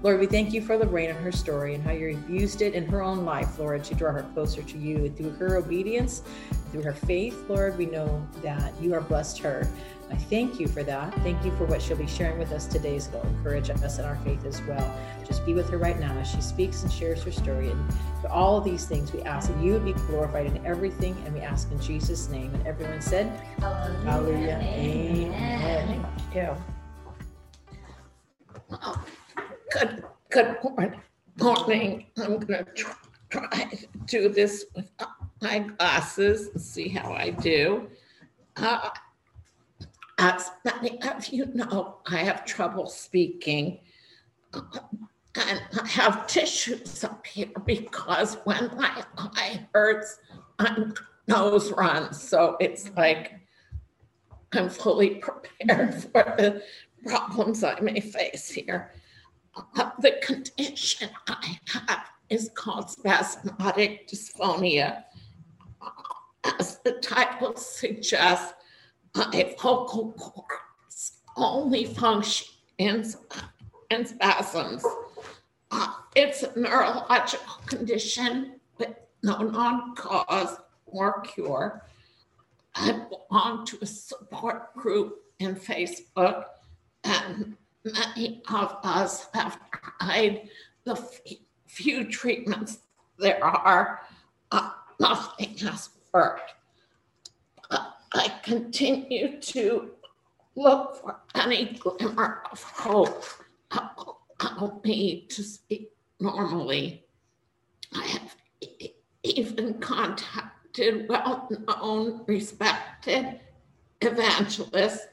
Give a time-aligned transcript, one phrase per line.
[0.00, 2.86] Lord, we thank you for Lorraine and her story and how you used it in
[2.86, 4.98] her own life, Lord, to draw her closer to you.
[4.98, 6.22] And through her obedience,
[6.70, 9.68] through her faith, Lord, we know that you are blessed her.
[10.10, 11.12] I thank you for that.
[11.16, 13.26] Thank you for what she'll be sharing with us today as well.
[13.26, 14.98] Encourage us in our faith as well.
[15.26, 17.70] Just be with her right now as she speaks and shares her story.
[17.70, 21.20] And for all of these things, we ask that you would be glorified in everything.
[21.26, 22.54] And we ask in Jesus' name.
[22.54, 23.26] And everyone said,
[23.58, 24.04] Hallelujah.
[24.04, 24.60] Hallelujah.
[24.62, 25.88] Amen.
[25.88, 26.06] Amen.
[26.30, 26.56] Thank you.
[28.70, 29.04] Oh,
[29.70, 32.06] good, good morning.
[32.16, 32.64] I'm to
[33.30, 34.90] try, to do this with
[35.40, 37.88] my glasses and see how I do.
[38.56, 38.90] Uh,
[40.18, 43.80] as many of you know, I have trouble speaking.
[44.54, 50.18] And I have tissues up here because when my eye hurts,
[50.58, 50.90] my
[51.28, 52.20] nose runs.
[52.20, 53.34] So it's like
[54.52, 56.62] I'm fully prepared for the
[57.06, 58.90] problems I may face here.
[59.76, 65.04] Uh, the condition I have is called spasmodic dysphonia.
[66.58, 68.54] As the title suggests,
[69.14, 72.46] my vocal cords only function
[72.78, 73.04] in,
[73.90, 74.84] in spasms.
[75.70, 81.84] Uh, it's a neurological condition with no known cause or cure.
[82.74, 82.92] I
[83.28, 86.44] belong to a support group in Facebook,
[87.04, 90.48] and many of us have tried
[90.84, 90.96] the
[91.66, 92.78] few treatments
[93.18, 94.00] there are.
[94.50, 96.54] Uh, nothing has worked.
[98.12, 99.90] I continue to
[100.56, 103.24] look for any glimmer of hope.
[103.70, 107.04] that will Help me to speak normally.
[107.92, 108.36] I have
[109.24, 113.40] even contacted well known, respected
[114.00, 115.06] evangelists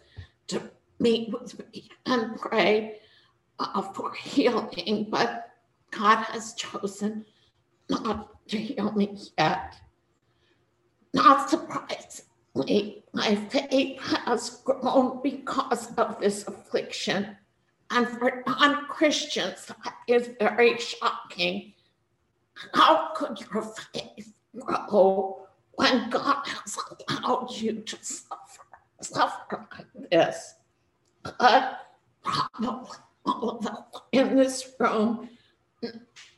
[0.47, 0.61] to
[0.99, 2.99] meet with me and pray
[3.59, 5.51] uh, for healing, but
[5.91, 7.25] God has chosen
[7.89, 9.75] not to heal me yet.
[11.13, 17.37] Not surprisingly, my faith has grown because of this affliction.
[17.91, 21.73] And for non Christians, that is very shocking.
[22.73, 26.77] How could your faith grow when God has
[27.09, 28.63] allowed you to suffer,
[29.01, 30.55] suffer like this?
[34.11, 35.29] In this room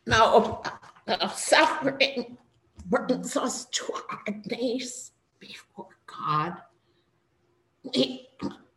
[0.06, 0.62] know
[1.06, 2.38] that uh, suffering
[2.86, 6.58] brings us to our knees before God.
[7.84, 8.28] We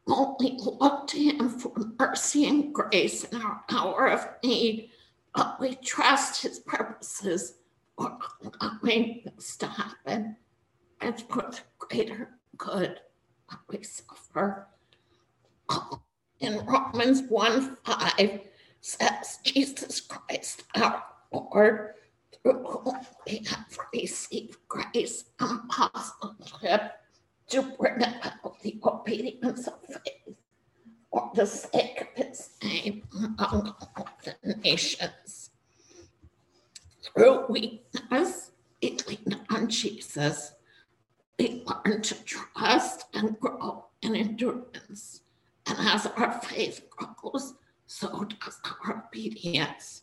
[0.09, 4.91] only look to Him for mercy and grace in our hour of need,
[5.35, 7.55] but we trust His purposes
[7.97, 8.19] for
[8.61, 10.37] allowing this to happen
[11.01, 13.01] and for the greater good
[13.69, 14.67] we suffer.
[16.41, 18.41] In Romans 1 5
[18.81, 21.95] says, Jesus Christ, our Lord,
[22.43, 26.93] through whom we have received grace and apostleship
[27.49, 30.37] to bring about the obedience of faith
[31.11, 35.51] for the sake of his name among all the nations.
[37.03, 40.53] Through weakness, it leaned on Jesus.
[41.39, 45.23] We learn to trust and grow in endurance.
[45.71, 47.55] And as our faith grows,
[47.87, 50.03] so does our obedience.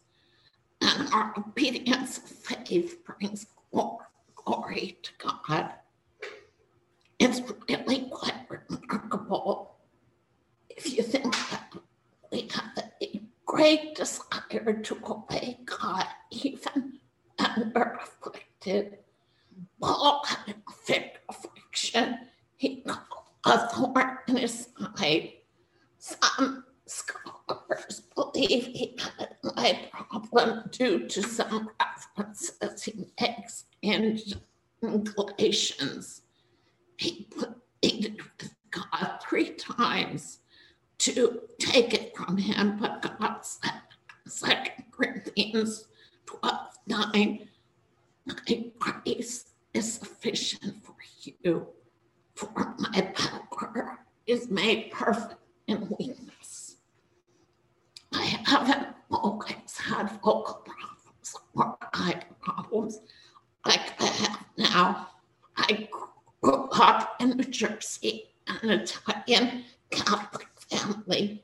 [0.80, 5.74] And our obedience of faith brings glory to God.
[7.20, 9.76] It's really quite remarkable
[10.70, 11.74] if you think that
[12.32, 17.00] we have a great desire to obey God, even
[17.40, 19.00] under afflicted.
[19.82, 22.20] Paul had a thick affliction.
[22.56, 23.08] He got
[23.44, 25.34] a thorn in his side.
[26.08, 34.22] Some scholars believe he had eye problem due to some references he makes in
[34.82, 36.22] Galatians
[36.98, 37.28] he
[37.82, 40.40] pleaded with God three times
[41.00, 43.82] to take it from him, but God said,
[44.28, 45.86] Second Corinthians
[46.26, 47.50] 12 9,
[48.26, 51.68] my grace is sufficient for you,
[52.34, 52.50] for
[52.80, 56.78] my power is made perfect in weakness.
[58.14, 63.00] I haven't always had vocal problems or eye problems
[63.66, 65.08] like I have now.
[65.58, 65.90] I
[66.42, 68.30] grew up in New Jersey,
[68.64, 71.44] in an Italian Catholic family.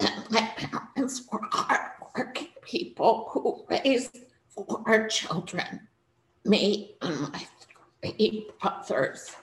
[0.00, 4.16] And my parents were hardworking people who raised
[4.48, 5.88] four children,
[6.44, 7.46] me and my
[8.00, 9.36] three brothers.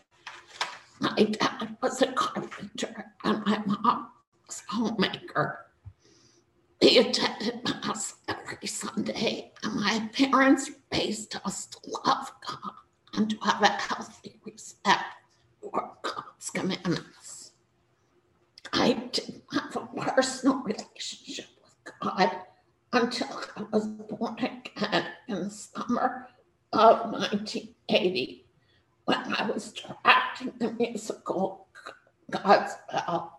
[1.00, 4.10] My dad was a carpenter and my mom
[4.46, 5.68] was a homemaker.
[6.82, 12.74] He attended Mass every Sunday, and my parents raised us to love God
[13.14, 15.04] and to have a healthy respect
[15.60, 17.52] for God's commandments.
[18.74, 22.32] I didn't have a personal relationship with God
[22.94, 26.28] until I was born again in the summer
[26.74, 28.47] of 1980
[29.08, 31.68] when I was directing the musical
[32.30, 33.32] Godspell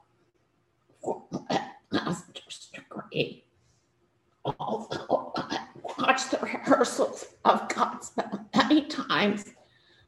[1.02, 1.60] for my
[1.92, 3.44] master's degree.
[4.46, 5.66] Although I
[5.98, 9.44] watched the rehearsals of Godspell many times,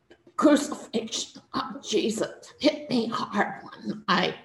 [0.09, 4.37] the crucifixion of Jesus hit me hard one night.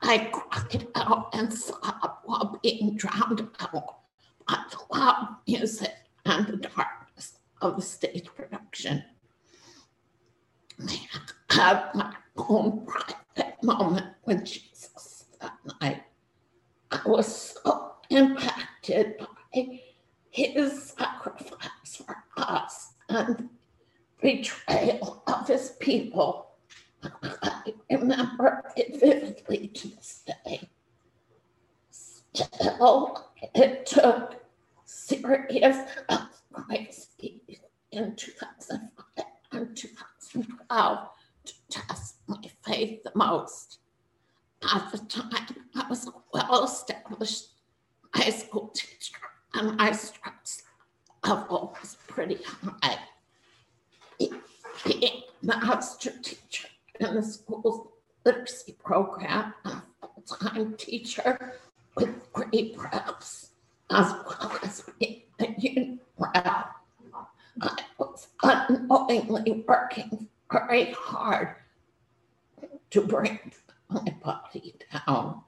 [0.00, 3.96] I cried out and sobbed while being drowned out
[4.46, 5.92] by the loud music
[6.24, 9.02] and the darkness of the stage production.
[11.50, 16.02] Had my own private moment with Jesus that night.
[16.90, 19.80] I was so impacted by
[20.30, 23.48] his sacrifice for us and
[24.20, 26.50] betrayal of his people.
[27.02, 30.68] I remember it vividly to this day.
[31.90, 34.36] Still, it took
[34.84, 35.76] serious
[36.52, 37.42] crazy
[37.92, 39.76] in 2005 and
[40.32, 41.08] 2012
[41.46, 43.78] to test my faith the most.
[44.74, 47.48] At the time, I was a well established
[48.14, 49.16] high school teacher,
[49.54, 50.62] and my stress
[51.26, 52.98] level was pretty high.
[54.18, 54.40] Being
[55.02, 56.68] a master teacher
[57.00, 57.88] in the school's
[58.24, 61.54] literacy program and a full time teacher
[61.96, 63.48] with three preps,
[63.90, 66.70] as well as being a union rep,
[68.00, 71.54] was unknowingly working very hard
[72.90, 73.38] to bring
[73.90, 75.42] my body down.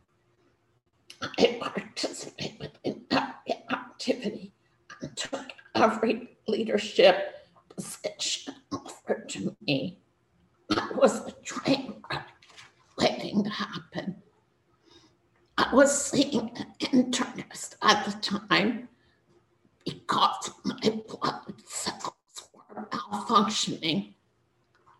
[1.39, 4.53] I participated in every activity
[5.01, 9.99] and took every leadership position offered to me.
[10.71, 12.29] I was a train wreck
[12.99, 14.17] waiting to happen.
[15.57, 18.89] I was seeing an internist at the time
[19.85, 22.13] because my blood cells
[22.91, 24.15] malfunctioning.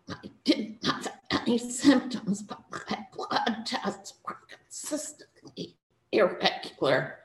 [0.09, 5.77] I didn't have any symptoms, but my blood tests were consistently
[6.11, 7.19] irregular.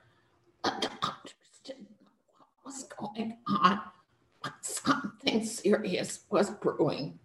[0.65, 1.35] The doctors
[1.65, 2.07] didn't know
[2.39, 3.81] what was going on,
[4.43, 7.19] but something serious was brewing.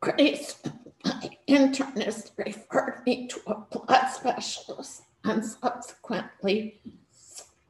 [0.00, 0.56] Grace,
[1.04, 6.80] my internist, referred me to a blood specialist and subsequently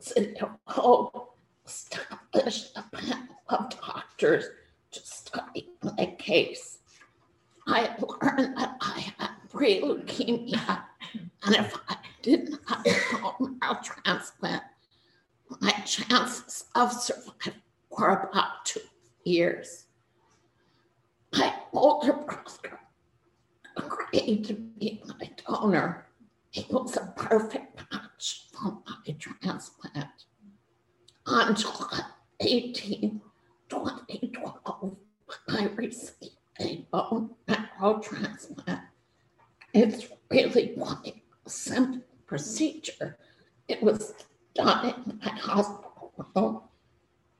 [0.06, 0.35] City
[1.67, 4.45] established a panel of doctors
[4.93, 6.79] to study my case.
[7.67, 10.85] I learned that I had pre leukemia,
[11.43, 14.63] and if I didn't have a bone marrow transplant,
[15.61, 17.61] my chances of survival
[17.91, 18.81] were about two
[19.25, 19.87] years.
[21.33, 22.81] My older brother
[23.77, 26.07] agreed to be my donor.
[26.51, 30.25] He was a perfect match for my transplant.
[31.28, 32.02] On July
[32.38, 33.20] 18,
[33.69, 34.96] 2012,
[35.49, 38.81] I received a bone marrow transplant.
[39.75, 43.19] It's really quite a simple procedure.
[43.67, 44.15] It was
[44.55, 46.70] done in my hospital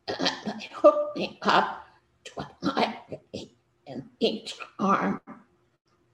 [0.09, 1.87] and they hooked me up
[2.25, 3.51] to an IV
[3.87, 5.21] in each arm.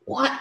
[0.04, 0.38] One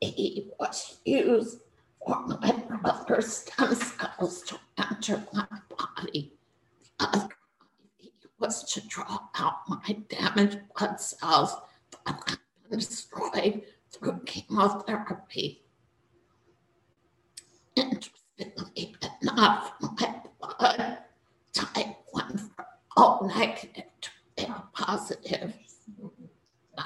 [0.00, 1.58] IV was used
[2.06, 5.46] for my brother's stem cells to enter my
[5.76, 6.34] body.
[7.02, 7.28] Other
[8.38, 11.54] was to draw out my damaged blood cells
[11.90, 12.38] that had
[12.70, 15.64] been destroyed through chemotherapy.
[17.76, 20.98] Interestingly enough, my blood
[21.52, 22.64] type went from
[22.96, 23.84] O negative
[24.36, 25.54] to positive.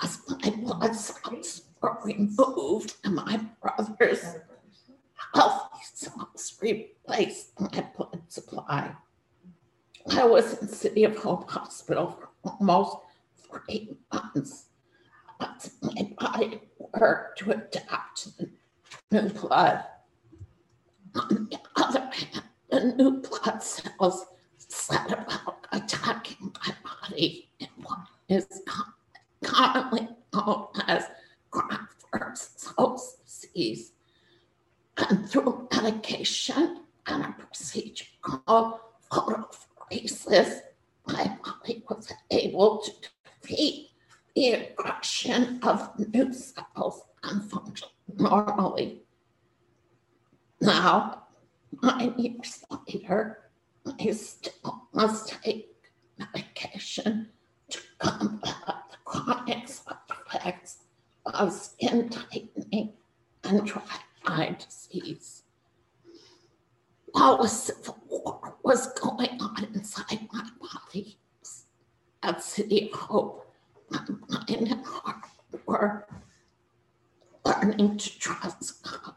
[0.03, 4.25] As my blood cells were removed and my brother's
[5.35, 8.95] healthy cells replaced my blood supply.
[10.11, 12.97] I was in City of Hope Hospital for almost
[13.37, 14.67] three months
[15.41, 16.61] as my body
[16.99, 18.51] worked to adapt to the
[19.11, 19.85] new blood.
[21.15, 24.27] On the other hand, the new blood cells
[24.59, 27.99] set about attacking my body in what
[28.29, 28.47] is
[29.43, 31.05] commonly known as
[31.51, 33.93] graft versus host disease.
[34.97, 38.81] And through medication and a procedure called
[39.91, 40.61] photopheresis,
[41.07, 42.93] my body was able to
[43.43, 43.91] defeat
[44.35, 49.03] the aggression of new cells and function normally.
[50.61, 51.23] Now,
[51.83, 53.51] nine years later,
[53.87, 55.75] I still must take
[56.19, 57.29] medication
[57.71, 60.79] to combat the chronic side effects
[61.25, 62.93] of skin tightening
[63.45, 63.83] and dry
[64.27, 65.43] eye disease.
[67.17, 71.17] While a civil war was going on inside my body
[72.23, 73.51] at City Hope,
[73.89, 75.25] my mind and heart
[75.65, 76.07] were
[77.43, 79.15] learning to trust God.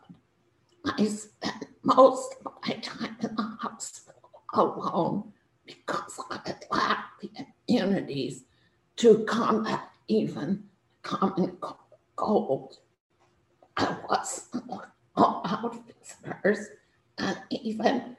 [0.86, 5.34] I spent most of my time in the hospital alone
[5.66, 7.32] because I lacked the
[7.68, 8.46] immunities
[8.96, 10.64] to combat even
[11.02, 11.58] common
[12.16, 12.78] cold.
[13.76, 14.48] I was
[15.18, 16.70] allowed visitors
[17.20, 18.16] and even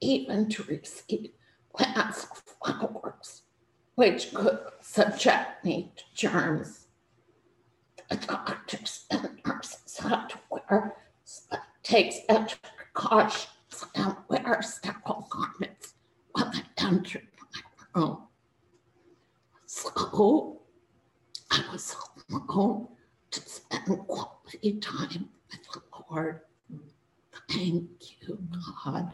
[0.00, 1.30] even to receive
[1.74, 2.26] plants
[2.62, 3.42] flowers,
[3.94, 6.86] which could subject me to germs.
[8.10, 10.96] The doctors and nurses had to wear
[11.82, 15.94] take special precautions and wear sterile garments
[16.32, 17.26] when I entered
[17.94, 18.18] my room.
[19.66, 20.60] So
[21.50, 21.96] I was
[22.30, 22.88] alone
[23.30, 25.80] to spend quality time with the
[26.10, 26.40] Lord.
[27.54, 28.36] Thank you,
[28.82, 29.12] God.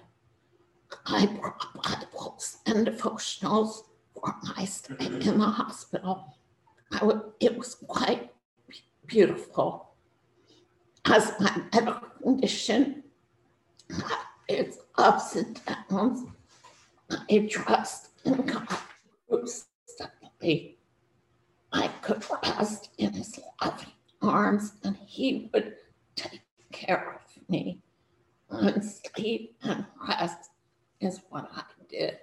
[1.05, 3.83] I brought Bibles and devotionals
[4.15, 6.25] for my stay in the hospital.
[7.39, 8.33] it was quite
[9.07, 9.91] beautiful.
[11.05, 13.03] As my medical condition,
[14.49, 16.25] its ups and downs,
[17.29, 18.79] I trust in God
[19.85, 20.79] steadily.
[21.75, 23.93] I could rest in his loving
[24.23, 25.75] arms and he would
[26.17, 26.41] take
[26.73, 27.83] care of me.
[28.51, 30.51] And sleep and rest
[31.01, 32.19] is what I did.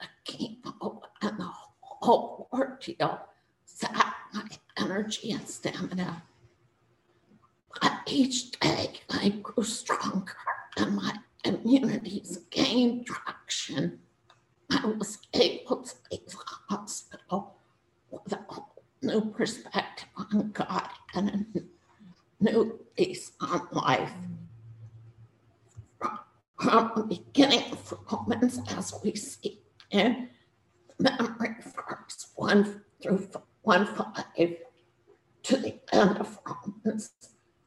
[0.00, 1.50] The chemo and the
[1.80, 3.20] whole ordeal
[3.64, 6.22] sapped my energy and stamina.
[7.80, 10.34] But each day I grew stronger
[10.76, 14.00] and my immunities gained traction.
[14.70, 16.36] I was able to leave the
[16.74, 17.56] hospital
[18.10, 18.44] with a
[19.02, 24.12] new perspective on God and a new lease on life.
[26.58, 29.60] From the beginning of Romans, as we see
[29.90, 30.30] in
[30.98, 33.28] memory verse 1 through
[33.62, 34.56] 1 5
[35.42, 37.10] to the end of Romans,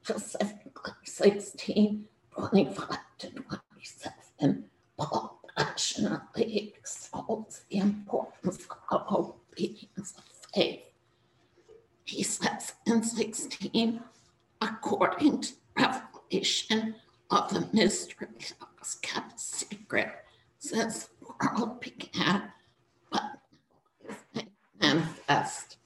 [0.02, 4.66] specifically 16 25 to 27,
[4.98, 10.82] Paul passionately exalts the importance of obedience of faith.
[12.06, 14.02] He says in 16,
[14.62, 16.96] according to revelation
[17.30, 20.10] of the mystery that was kept secret
[20.58, 22.52] since the world began,
[23.12, 23.24] but
[24.06, 24.44] is
[24.80, 25.78] manifest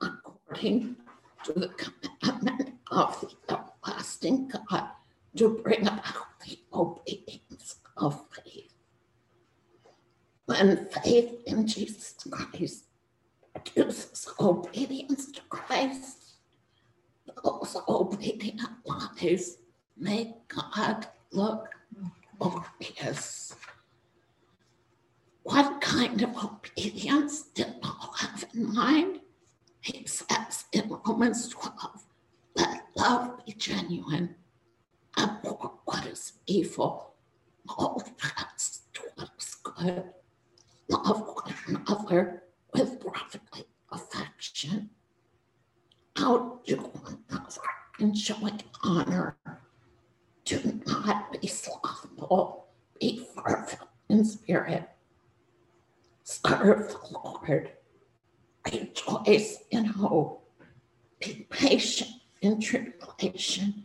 [0.00, 0.96] according
[1.44, 4.88] to the commandment of the everlasting God
[5.36, 8.72] to bring about the obedience of faith.
[10.46, 12.84] When faith in Jesus Christ
[13.54, 16.36] produces obedience to Christ,
[17.42, 19.58] those obedient lives
[19.96, 21.68] make God look
[22.38, 23.54] glorious.
[25.44, 29.20] What kind of obedience did Paul have in mind?
[29.80, 32.04] He says in Romans 12,
[32.56, 34.36] let love be genuine,
[35.18, 37.14] abhor what is evil,
[37.66, 40.04] hold fast to what is good,
[40.88, 44.90] love one another with brotherly affection,
[46.20, 47.60] outdo one another
[47.98, 49.36] in showing honor.
[50.52, 52.66] Do not be slothful,
[53.00, 53.78] be fervent
[54.10, 54.86] in spirit.
[56.24, 57.72] Serve the Lord.
[58.70, 60.46] Rejoice in hope.
[61.20, 62.10] Be patient
[62.42, 63.84] in tribulation.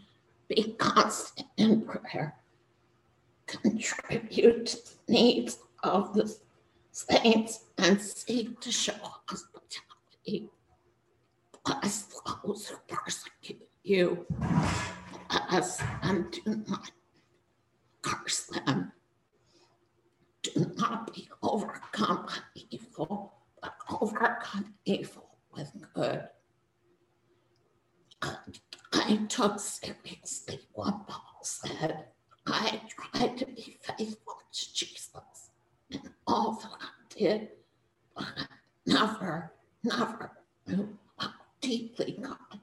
[0.50, 2.36] Be constant in prayer.
[3.46, 6.36] Contribute to the needs of the
[6.92, 10.50] saints and seek to show hospitality.
[11.64, 12.08] Bless
[12.44, 14.26] those who persecute you.
[15.30, 16.92] Bless and do not
[18.02, 18.92] curse them.
[20.44, 26.28] Do not be overcome by evil, but overcome evil with good.
[28.22, 28.60] And
[28.94, 32.06] I took seriously what Paul said.
[32.46, 35.52] I tried to be faithful to Jesus
[35.90, 37.50] in all that I did,
[38.16, 38.46] but I
[38.86, 39.54] never,
[39.84, 40.32] never
[40.66, 41.32] knew how
[41.62, 42.60] deeply God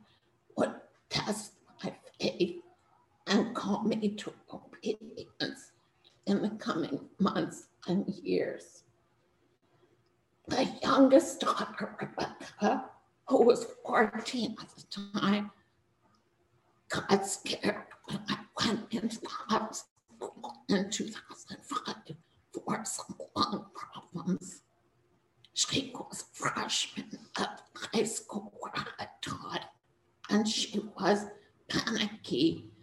[0.56, 0.75] would
[1.11, 1.53] test
[3.26, 5.72] and call me to obedience
[6.26, 8.84] in the coming months and years.
[10.48, 12.90] The youngest daughter, Rebecca,
[13.28, 15.50] who was 14 at the time,
[16.90, 19.84] got scared when I went into the hospital
[20.68, 22.16] in 2005
[22.52, 24.62] for some lung problems.
[25.54, 29.70] She was a freshman at high school where I taught,
[30.28, 31.26] and she was
[32.02, 32.73] aqui.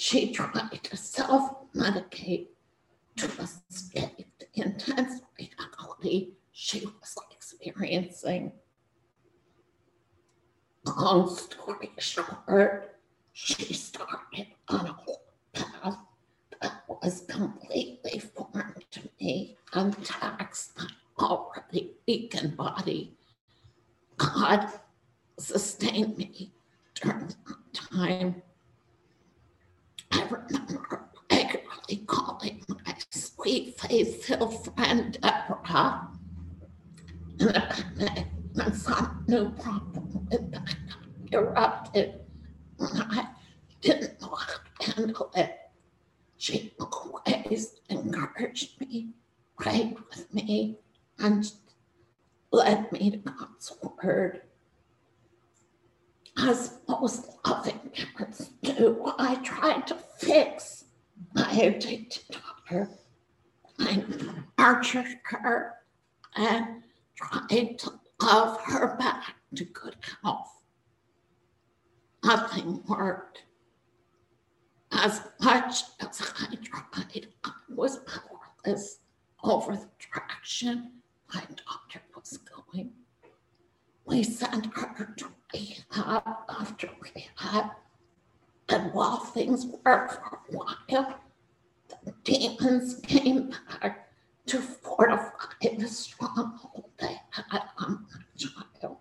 [0.00, 2.46] She tried to self medicate
[3.16, 8.52] to escape the intense reality she was experiencing.
[10.86, 12.96] Long story short,
[13.32, 14.96] she started on a
[15.52, 15.98] path
[16.62, 20.86] that was completely foreign to me and taxed my
[21.18, 23.16] already weakened body.
[24.16, 24.64] God
[25.40, 26.52] sustained me
[26.94, 28.42] during that time.
[30.12, 36.08] I remember regularly calling my sweet, faithful friend Deborah.
[37.40, 40.76] And when some new problem with that
[41.32, 42.20] erupted.
[42.80, 43.28] And I
[43.80, 45.56] didn't know how to handle it.
[46.36, 49.10] She always encouraged me,
[49.58, 50.78] prayed with me,
[51.18, 51.50] and
[52.52, 53.72] led me to God's
[54.02, 54.42] word.
[56.40, 60.84] As most loving parents do, I tried to fix
[61.34, 62.88] my addicted daughter.
[63.80, 64.04] I
[64.56, 65.74] nurtured her
[66.36, 66.82] and
[67.16, 70.62] tried to love her back to good health.
[72.22, 73.42] Nothing worked.
[74.92, 78.98] As much as I tried, I was powerless
[79.42, 80.92] over the direction
[81.34, 82.92] my daughter was going.
[84.04, 85.26] We sent her to
[86.48, 87.70] after rehab,
[88.68, 91.14] and while things worked for a while,
[92.04, 94.12] the demons came back
[94.46, 98.98] to fortify the stronghold they had on my child.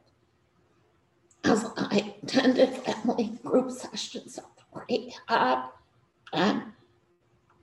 [1.44, 5.70] As I attended family group sessions the rehab
[6.34, 6.64] and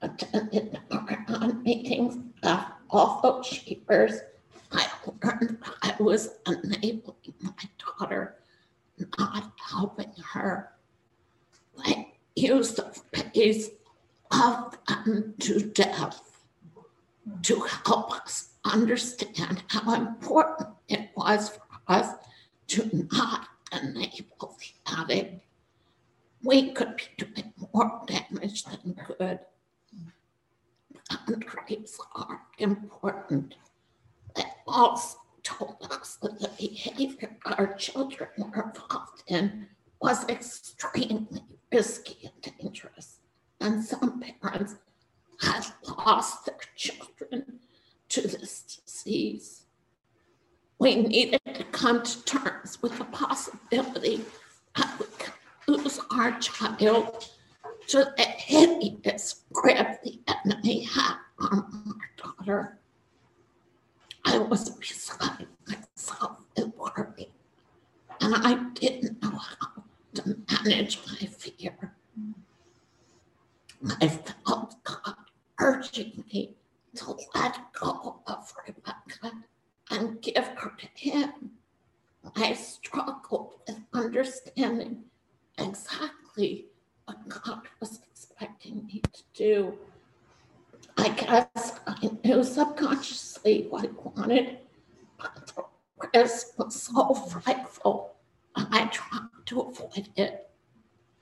[0.01, 4.19] attended on meetings of all years,
[4.71, 4.87] I
[5.23, 8.35] learned I was enabling my daughter,
[9.17, 10.71] not helping her.
[11.77, 13.69] I used the phrase
[14.31, 16.41] love them to death
[17.43, 22.09] to help us understand how important it was for us
[22.67, 25.43] to not enable the addict.
[26.43, 29.39] We could be doing more damage than good.
[31.27, 33.55] Boundaries are important.
[34.35, 39.67] They also told us that the behavior our children were involved in
[40.01, 43.19] was extremely risky and dangerous.
[43.61, 44.75] And some parents
[45.41, 47.59] had lost their children
[48.09, 49.65] to this disease.
[50.79, 54.25] We needed to come to terms with the possibility
[54.75, 55.33] that we could
[55.83, 57.29] lose our child
[57.87, 62.79] to the hideous grip the enemy had on our daughter.
[64.25, 67.29] I was beside myself with worry,
[68.21, 69.83] and I didn't know how
[70.15, 71.93] to manage my fear.
[74.01, 75.15] I felt God
[75.59, 76.55] urging me
[76.95, 79.43] to let go of Rebecca
[79.91, 81.51] and give her to him.
[82.35, 85.03] I struggled with understanding
[85.57, 86.65] exactly
[87.05, 89.77] what God was expecting me to do.
[90.97, 94.57] I guess I knew subconsciously what I wanted,
[95.17, 95.63] but the
[96.17, 98.15] risk was so frightful.
[98.55, 100.49] I tried to avoid it.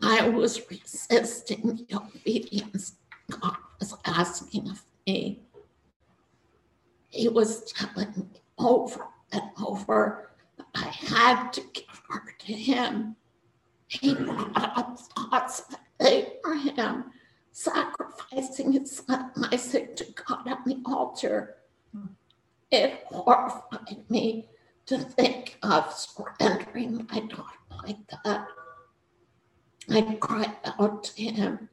[0.02, 2.94] I was resisting the obedience
[3.30, 5.42] God was asking of me.
[7.14, 13.16] He was telling me over and over that I had to give her to him.
[13.88, 17.12] He brought up thoughts of Abraham
[17.52, 21.58] sacrificing his son Isaac to God on the altar.
[22.72, 24.50] It horrified me
[24.88, 28.48] to think of surrendering my daughter like that.
[29.88, 31.70] I cried out to him,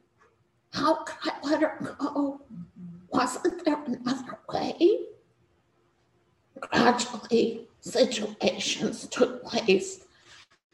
[0.71, 2.41] How could I let her go?
[2.53, 3.07] Mm-hmm.
[3.09, 5.07] Wasn't there another way?
[6.61, 10.05] Gradually, situations took place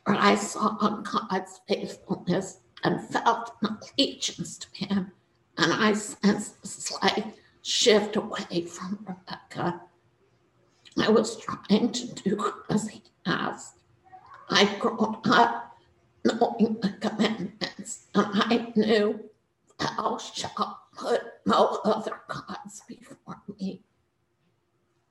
[0.04, 0.70] where I saw
[1.02, 5.12] God's faithfulness and felt an allegiance to Him.
[5.58, 9.82] And I sensed a slight shift away from Rebecca.
[11.00, 13.80] I was trying to do as he asked.
[14.50, 15.78] I'd grown up
[16.24, 19.30] knowing the commandments, and I knew
[19.78, 23.84] thou shalt put no other gods before me.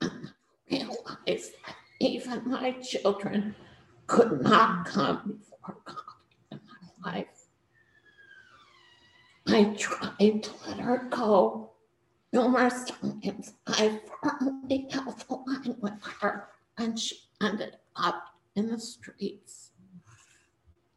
[0.01, 0.33] And
[0.71, 1.51] I realized
[1.99, 3.55] even my children
[4.05, 5.95] could not come before God
[6.51, 6.59] in
[7.03, 7.27] my life.
[9.47, 11.71] I tried to let her go
[12.31, 13.53] numerous times.
[13.67, 19.71] I firmly held the line with her, and she ended up in the streets.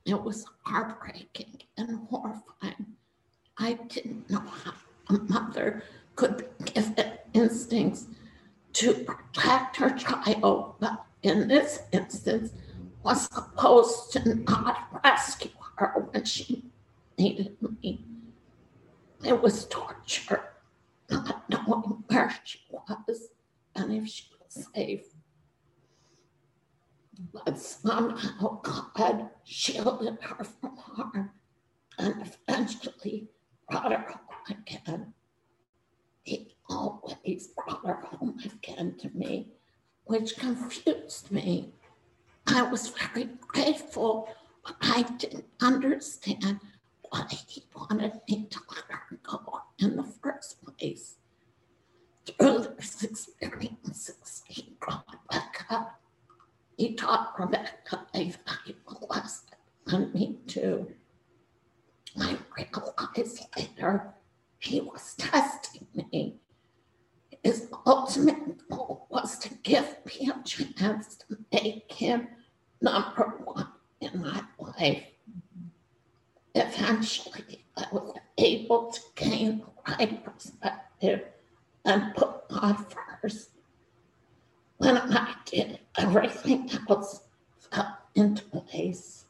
[0.05, 2.97] It was heartbreaking and horrifying.
[3.59, 4.73] I didn't know how
[5.09, 5.85] a mother
[6.17, 8.07] could give it instincts
[8.75, 12.53] to protect her child, but in this instance,
[13.03, 16.65] was supposed to not rescue her when she
[17.19, 18.05] needed me.
[19.25, 20.43] It was torture,
[21.11, 23.29] not knowing where she was
[23.75, 25.07] and if she was safe.
[27.33, 31.31] But somehow God shielded her from harm
[31.99, 33.29] and eventually
[33.69, 35.15] brought her home again.
[36.23, 39.49] He always brought her home again to me,
[40.05, 41.73] which confused me.
[42.47, 44.29] I was very grateful,
[44.65, 46.61] but I didn't understand
[47.09, 51.17] why he wanted me to let her go in the first place.
[52.39, 55.93] Through this experiences, he brought Rebecca.
[56.77, 59.49] He taught Rebecca a valuable lesson,
[59.87, 60.93] and me too.
[62.19, 64.15] I realized later
[64.59, 66.37] he was testing me.
[67.43, 72.29] His ultimate goal was to give me a chance to make him
[72.83, 73.69] number one
[74.01, 75.05] in my life.
[76.55, 81.23] Eventually, I was able to gain the right perspective
[81.85, 82.77] and put God
[83.23, 83.51] first.
[84.79, 87.23] When I did, everything else
[87.59, 89.25] fell into place.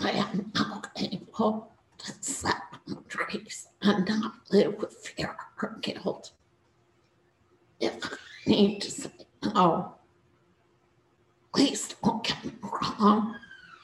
[0.00, 6.32] I am now able to set boundaries and not live with fear or guilt.
[7.80, 9.10] If I need to say
[9.42, 9.94] no,
[11.54, 13.36] please don't get me wrong.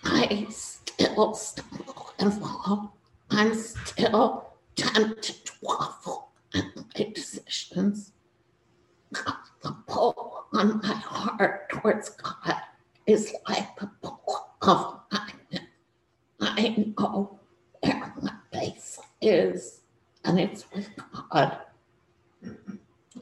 [0.04, 2.96] I still stumble and fall.
[3.30, 8.12] I'm still tempted to waffle and make decisions.
[9.10, 12.56] The pull on my heart towards God
[13.06, 15.68] is like the pull of magnet.
[16.40, 17.38] I know
[17.80, 19.82] where my base is,
[20.24, 20.88] and it's with
[21.30, 21.58] God.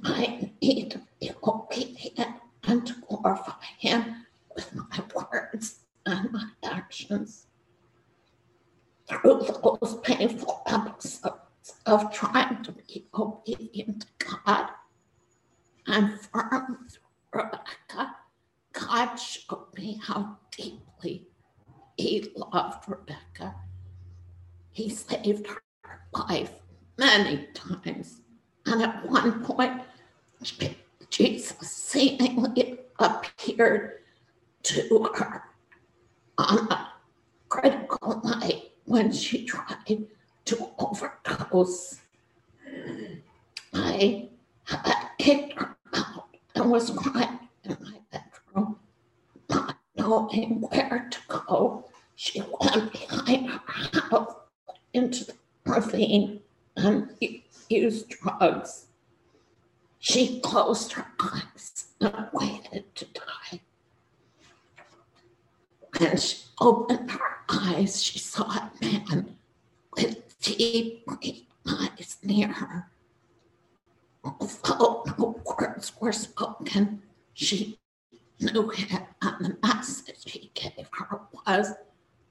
[0.04, 7.46] I need to be obedient and to glorify Him with my words and my actions.
[9.08, 11.34] Through those painful episodes
[11.86, 14.70] of trying to be obedient to God,
[15.86, 18.16] I'm firm through Rebecca.
[18.72, 21.26] God showed me how deeply
[21.96, 23.54] He loved Rebecca.
[24.70, 25.62] He saved her
[26.12, 26.52] life
[26.96, 28.22] many times.
[28.66, 29.82] And at one point,
[31.20, 33.98] Jesus seemingly appeared
[34.62, 35.42] to her
[36.38, 36.88] on a
[37.50, 40.06] critical night when she tried
[40.46, 42.00] to overdose.
[43.74, 44.30] I
[44.64, 48.76] had kicked her out and was crying in my bedroom,
[49.50, 51.85] not knowing where to go.
[52.16, 54.37] She went behind her house
[54.94, 55.35] into the
[55.66, 56.40] ravine
[56.78, 57.11] and
[57.68, 58.87] used drugs.
[60.02, 63.60] She closed her eyes and waited to die.
[65.98, 69.36] When she opened her eyes, she saw a man
[69.94, 72.90] with deep green eyes near her.
[74.24, 77.02] Although no words were spoken,
[77.34, 77.78] she
[78.40, 81.74] knew him, and the message he gave her was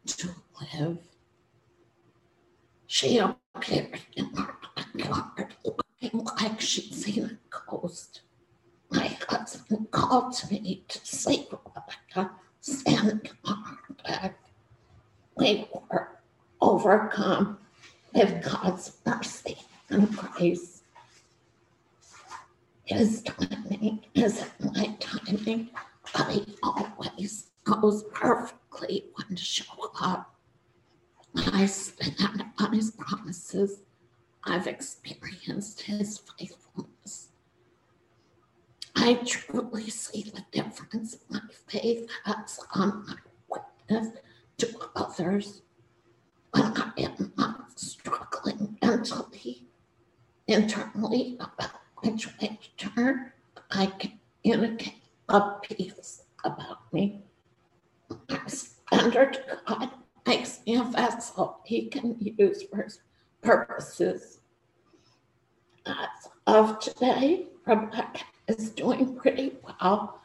[0.08, 0.30] to
[0.74, 0.98] live.
[2.88, 5.54] She appeared in her backyard
[6.02, 7.38] looking like she'd seen a
[7.70, 8.22] ghost.
[8.92, 12.32] My husband called to me to see Rebecca
[12.62, 14.40] standing on her back.
[15.38, 16.20] We were
[16.62, 17.60] overcome
[18.14, 19.58] with God's mercy
[19.90, 20.82] and grace.
[22.86, 25.70] His timing isn't my timing,
[26.12, 30.36] but he always goes perfectly when to show up.
[31.54, 33.82] I stand on his promises.
[34.44, 37.30] I've experienced his faithfulness.
[38.96, 43.16] I truly see the difference my faith has on my
[43.50, 44.18] witness
[44.58, 45.62] to others
[46.52, 49.68] when I am not struggling mentally,
[50.48, 53.32] internally about which way to turn.
[53.72, 53.92] I
[54.44, 57.22] communicate appeals about me.
[58.48, 59.92] Surrender to God,
[60.26, 63.00] makes me a vessel he can use for his
[63.42, 64.40] purposes.
[65.86, 70.22] As of today, Rebecca is doing pretty well,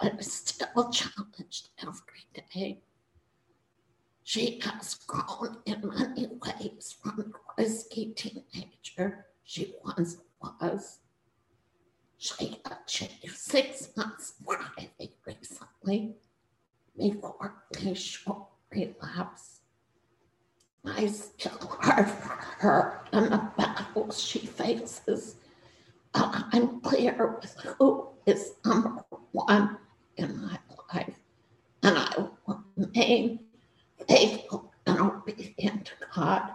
[0.00, 2.80] but is still challenged every day.
[4.22, 10.98] She has grown in many ways from the risky teenager she once was.
[12.18, 16.16] She achieved six months private recently
[16.96, 19.57] before a short relapse.
[20.96, 25.36] I still for her and the battles she faces.
[26.14, 29.76] Uh, I'm clear with who is number one
[30.16, 30.58] in my
[30.94, 31.18] life,
[31.82, 33.40] and I will remain
[34.08, 36.52] faithful and obedient to God.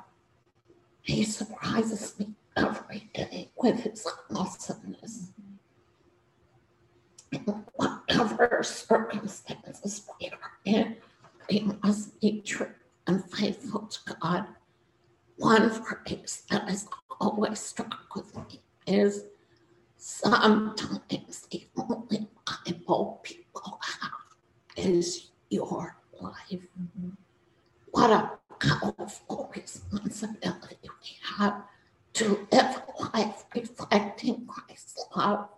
[1.01, 5.31] He surprises me every day with his awesomeness.
[7.31, 10.97] In whatever circumstances we are in,
[11.49, 12.73] we must be true
[13.07, 14.45] and faithful to God.
[15.37, 16.87] One phrase that has
[17.19, 19.25] always struck with me is
[19.97, 26.33] sometimes the only Bible people have is your life.
[26.51, 27.09] Mm-hmm.
[27.91, 31.63] What a powerful responsibility we have
[32.13, 32.81] to live
[33.13, 35.49] life reflecting Christ's love.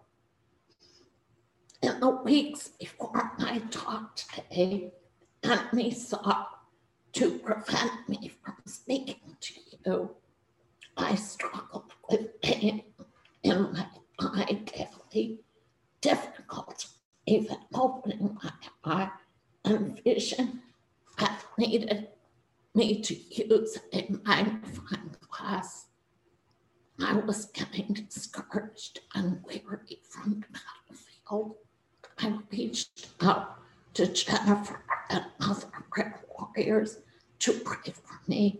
[1.82, 4.92] In the weeks before my talk today,
[5.44, 6.55] enemy sought
[7.16, 9.54] to prevent me from speaking to
[9.86, 10.16] you.
[10.98, 12.84] I struggled with pain
[13.42, 13.88] in my
[14.20, 15.40] eye daily,
[16.02, 16.88] difficult
[17.26, 18.52] even opening my
[18.84, 19.10] eye
[19.64, 20.62] and vision.
[21.18, 22.10] I needed
[22.74, 25.86] me to use a magnifying glass.
[27.00, 31.56] I was getting discouraged and weary from the battlefield.
[32.20, 33.60] I reached out
[33.94, 35.68] to Jennifer and other
[36.38, 37.00] warriors
[37.46, 38.60] to pray for me,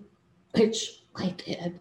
[0.52, 1.80] which I did.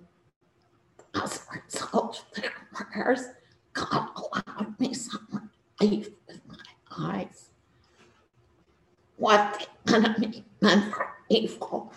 [1.15, 3.27] As a result of their prayers,
[3.75, 5.51] God allowed me some
[5.83, 6.57] relief with my
[6.97, 7.51] eyes.
[9.19, 11.93] What the enemy meant for evil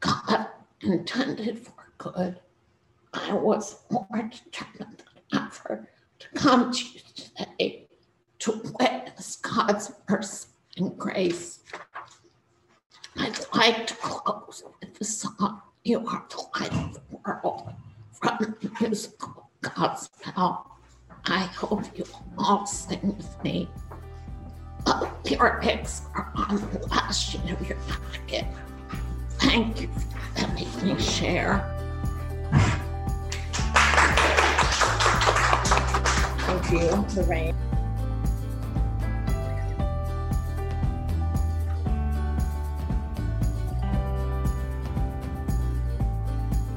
[0.00, 0.48] God
[0.82, 2.38] intended for good.
[3.14, 4.06] I was more
[4.44, 5.88] determined than ever
[6.18, 7.88] to come to you today
[8.40, 11.60] to witness God's mercy and grace.
[13.16, 17.74] I'd like to close with the song You Are the Light of the World
[18.12, 20.64] from the musical Godspell.
[21.26, 22.04] I hope you
[22.38, 23.68] all sing with me.
[24.86, 28.46] Uh, lyrics are on the last sheet of your packet.
[29.38, 31.68] Thank you for letting me share.
[36.46, 37.71] Thank you, Lorraine.